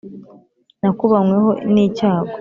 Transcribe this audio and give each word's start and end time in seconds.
Nakubanywe 0.79 1.37
ho 1.43 1.51
n'icyago 1.73 2.33